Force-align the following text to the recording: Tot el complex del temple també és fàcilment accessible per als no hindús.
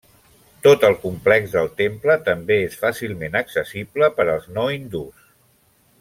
Tot 0.67 0.85
el 0.87 0.95
complex 1.03 1.51
del 1.57 1.67
temple 1.81 2.15
també 2.29 2.57
és 2.69 2.77
fàcilment 2.85 3.37
accessible 3.45 4.09
per 4.17 4.27
als 4.37 4.49
no 4.57 4.65
hindús. 4.77 5.29